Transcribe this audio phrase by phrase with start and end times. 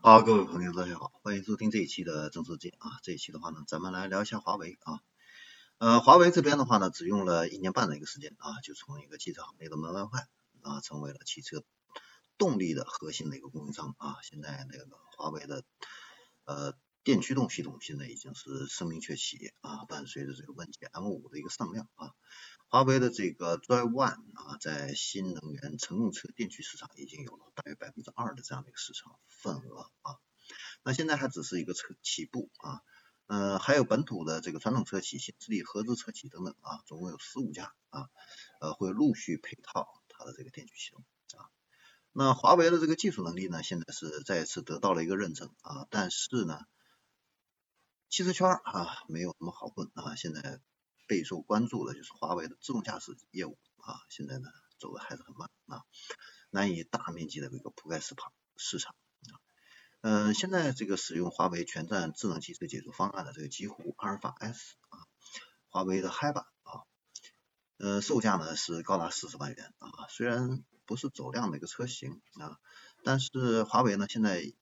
[0.00, 3.00] 啊，各位朋友，大家好，欢迎收听这一期的正说界啊。
[3.02, 5.00] 这一期的话呢，咱们来聊一下华为啊。
[5.78, 10.28] 呃，华为这边的话呢，只用了一年半的一个时间啊，就从一个汽车行业的门外汉
[10.62, 11.64] 啊，成为了汽车
[12.38, 14.18] 动力的核心的一个供应商啊。
[14.22, 15.64] 现在那个华为的
[16.44, 16.74] 呃
[17.08, 22.12] 电驱动系统现在已经是声名鹊起啊，伴随着这个问界 M5 的一个上量啊。
[22.66, 30.16] 华为的这个 Drive One 啊，在新能源乘用车电驱市场已经有了大约百分之二的这样的一个市场份额啊。
[30.82, 32.82] 那现在还只是一个车起步啊，
[33.26, 38.10] 呃，还有本土的这个传统车企、新势力合资车企等等啊，总共有十五家啊，
[38.60, 41.02] 呃，会陆续配套它的这个电驱系统
[41.38, 41.48] 啊。
[42.12, 46.60] 那华为的这个技术能力呢，现在是再次得到了一个认证啊，但是呢，
[48.08, 50.60] 汽车圈啊没有那么好混啊，现在。
[51.10, 55.82] 备受关注的就是华为的自动驾驶业务啊，现在呢走的还是很慢啊，
[56.50, 59.32] 难以大面积的一个覆盖市场市场啊。
[60.02, 65.00] 嗯，现在这个使用华为全站智能汽车解决方案的这个极狐阿尔法 S 啊，
[65.70, 66.84] 华为的嗨版啊，
[67.78, 72.58] 呃，售价呢是高达四十万元啊，虽然不是走量的一个车型啊，
[73.02, 74.52] 但是华为呢现在。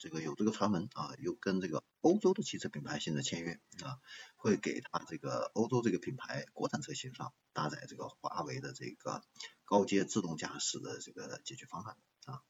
[0.00, 4.00] 这个有这个传闻啊，又跟这个欧洲的汽车品牌现在签约啊，
[4.34, 9.22] 会给他这个欧洲这个品牌国产车型上搭载这个华为的这个
[9.66, 12.40] 高阶自动驾驶的这个解决方案啊。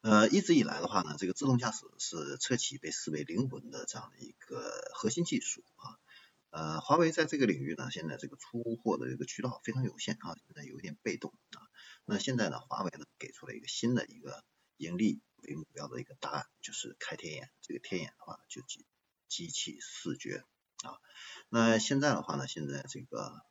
[0.00, 6.00] 呃，一直以来的话呢，这个自动驾驶是车企被视为灵魂的这样的一个核心技术啊。
[6.48, 11.68] 呃，华为在这个领域呢，现在这个出货的这个渠道非常有限啊，现在有一点被动啊。
[12.06, 14.42] 那现在呢，华为呢给出了一个新的一个
[14.78, 15.20] 盈利。
[15.50, 18.86] 为目标的一个答案就是开天眼，这个天眼的话就机
[19.28, 20.44] 机器视觉
[20.82, 20.98] 啊。
[21.48, 23.44] 那现在的话呢，现在这个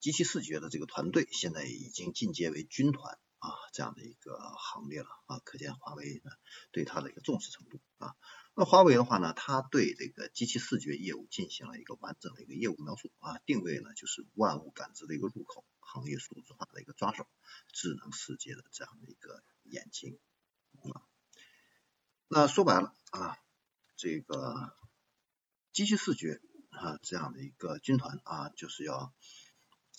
[0.00, 6.30] 机器视觉的这个团队现在已经进阶为军团啊这样的一个行列了啊，可见华为呢
[6.72, 8.14] 对它的一个重视程度啊。
[8.58, 17.26] 那华为的话呢，它对这个机器视觉业务进行了一个完整的一个业务描述啊，定位呢就是万物感知的一个入口，行业数字化的一个抓手，
[17.72, 20.18] 智能世界的这样的一个眼睛
[20.94, 21.04] 啊。
[22.28, 23.38] 那说白了啊，
[23.96, 24.74] 这个
[25.72, 29.14] 机器视觉啊这样的一个军团啊，就是要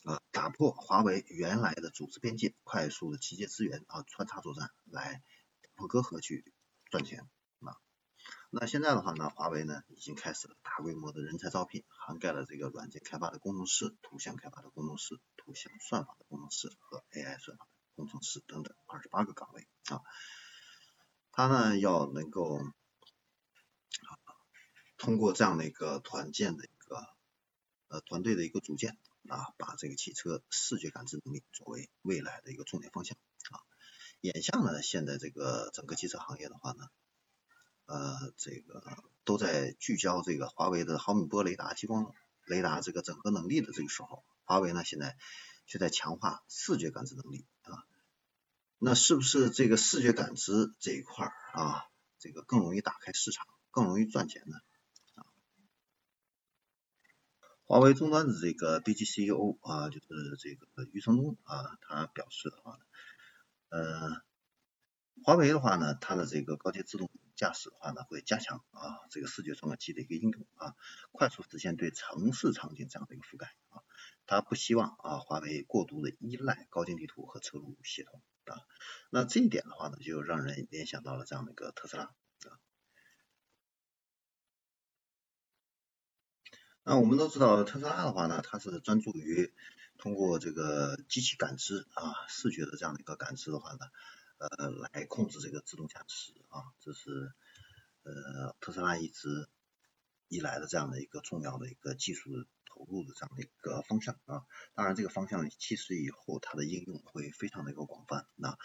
[0.04, 5.24] 呃打破华为原来的组织边界，快速的集结资源啊，穿插作战来
[5.62, 6.54] 打破隔阂去
[6.92, 7.22] 赚钱
[7.62, 7.78] 啊。
[8.50, 20.02] 那现在的话呢，华为呢已经开始了大规模的人才招聘，涵盖了这个软件开发的工程师、图像开发的工程师、图像算法的工程师和 AI 算法的工程师等等二十八个岗位啊。
[21.38, 22.60] 他呢要能够
[24.98, 27.08] 通过这样的一个团建的一个
[27.90, 28.98] 呃团队的一个组建
[29.30, 33.16] 啊，把这个汽车视觉感知能力作为未来的一个重点方向
[33.52, 33.62] 啊。
[34.22, 36.88] 眼下呢，现在这个整个汽车行业的话呢，
[37.86, 38.82] 呃，这个
[39.24, 42.16] 都在聚焦这个华为的毫米波雷达、激光
[42.48, 45.16] 雷达这个整合能力的这个时候，华为呢现在
[45.68, 47.46] 却在强化视觉感知能力。
[48.80, 51.86] 那是不是这个视觉感知这一块儿啊，
[52.20, 54.58] 这个更容易打开市场，更容易赚钱呢？
[55.16, 55.26] 啊，
[57.66, 62.80] 华为终端的这个 BG CEO 啊，就是这个余承东啊，他表示的话呢，
[63.70, 64.22] 呃，
[65.24, 70.76] 华为的话呢，它的这个高阶自动驾驶的话呢，会加强啊这个视觉传感器的一个应用啊，
[71.12, 73.82] 快速实现对城市场景这样的一个覆盖啊，
[74.28, 78.22] 他不希望啊华为过度的依赖高精地图和车路系统。
[78.52, 78.62] 啊，
[79.10, 82.14] 那这一点的话呢，就让人联想到了这样的一个特斯拉啊。
[86.84, 89.54] 那我们都知道特斯拉的话呢，它是专注于
[89.98, 93.80] 通过这个机器感知啊，视觉的这样的一个感知的话呢，
[94.38, 97.34] 呃，来控制这个自动驾驶啊，这是
[98.04, 99.50] 呃特斯拉一直
[100.28, 102.46] 以来的这样的一个重要的一个技术。
[102.78, 104.46] 投入的这样的一个方向啊，
[104.76, 108.28] 当然这个方向其实以后它的应用会非常的一个广泛。
[108.36, 108.56] 那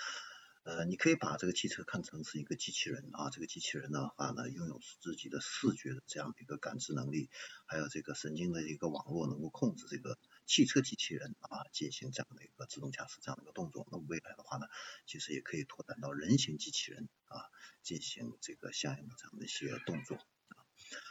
[0.64, 7.30] 呃，你可以把这个汽车看成是一个机器人啊，这个机器人的话呢，拥有自己的视觉的这样的一个感知能力，
[7.66, 13.88] 还有这个神经的一个网络，能够控制这个汽车机器人啊，进行这样的一个自动驾驶这样的一个动作。
[13.90, 14.66] 那未来的话呢，
[15.04, 17.42] 其实也可以拓展到人形机器人啊，
[17.82, 20.18] 进行这个相应的这样的一些动作。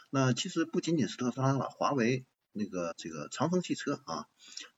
[0.09, 2.25] 那其实不仅仅是特斯拉了，华为。
[2.53, 4.27] 那个这个长城汽车啊，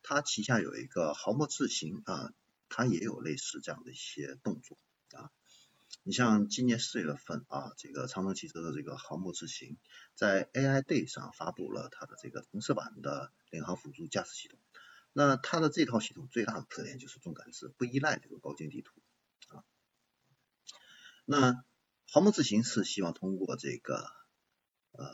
[0.01, 2.33] 它旗下有一个豪墨智行啊，
[2.69, 4.77] 它也有类似这样的一些动作
[5.11, 5.31] 啊。
[6.03, 9.77] 你像今年四月份啊，这个长城汽车的这个豪墨智行
[10.15, 14.59] 在 AI Day 上发布了它的这个城市版的领航辅助驾驶系统。
[15.13, 18.91] 那它的这套系统最大的特点就是重感知，不依赖这个高精地图
[19.47, 19.63] 啊。
[21.25, 21.63] 那
[22.11, 24.11] 豪门智行是希望通过这个
[24.91, 25.07] 呃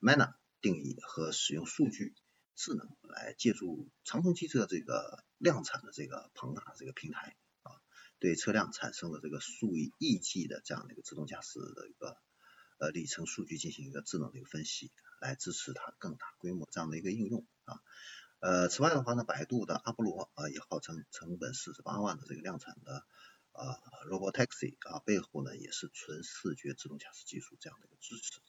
[0.00, 2.14] Mana 定义和使用数据
[2.54, 7.72] 智能来借助长城汽车这个量产的这个庞大的这个平台啊，
[8.18, 12.16] 对车辆产生的这个数以亿计的这样的一个自动驾驶的一个
[12.78, 17.80] 呃里程数据进行一个智能的一个分析，来支持它更大规模这样的一个应用啊。
[18.40, 23.06] 呃，此外的话呢，百度的阿波罗啊也号称成本四十八万的这个量产的。
[23.56, 23.80] 啊
[24.10, 28.42] ，Robotaxi 啊，背后呢也是纯视觉自动驾驶技术这样的一个支持。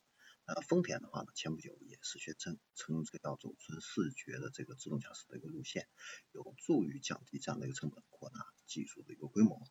[0.48, 5.90] 呃，丰田的话呢，前不久也是宣称，称这个要走纯视觉的这个自动驾驶的一个路线，
[6.32, 9.62] 有助于降低这样的一个成本，扩大技术的一个规模。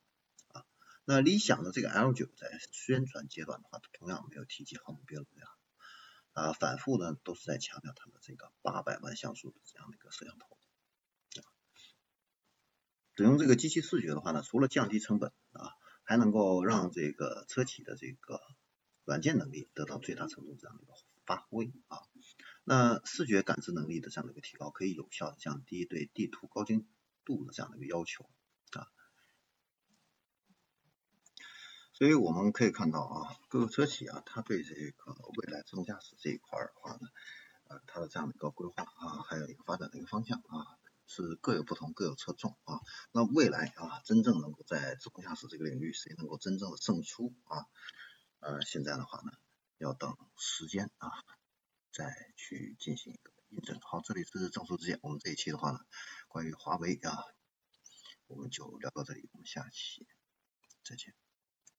[0.48, 0.66] 啊，
[1.06, 5.50] 那理想的这个 L9 在宣传阶段的话，同样没有提及毫目标的这样，
[6.32, 10.58] 啊，反复呢都是在强调它的这个八百万像素的这样的一个摄像头。
[13.16, 18.38] 使用这个机器视觉的话呢，除了降低成本啊，还能够让这个车企的这个
[19.06, 20.92] 软件能力得到最大程度这样的一个
[21.24, 22.00] 发挥啊。
[22.64, 26.86] 那视觉感知能力的这样的一个提高，可以有效的降低对地图高精
[27.24, 28.28] 度的这样的一个要求
[28.72, 28.88] 啊。
[31.94, 37.08] 所以我们可以看到啊，各个车企啊，它对这个未来自动驾驶这一块的话呢，
[37.68, 40.76] 呃，它的这样的一个规划啊，还有一个发展的一个方向啊。
[41.08, 42.80] 是各有不同，各有侧重啊。
[43.12, 47.62] 那未来啊，真正能够在自动驾驶这个领域，谁能够真正的胜出啊？
[48.46, 49.32] 呃，现在的话呢，
[49.78, 51.10] 要等时间啊，
[51.90, 53.76] 再去进行一个验证。
[53.80, 55.80] 好，这里是正说之见，我们这一期的话呢，
[56.28, 57.24] 关于华为啊，
[58.28, 60.06] 我们就聊到这里，我们下期
[60.84, 61.12] 再见。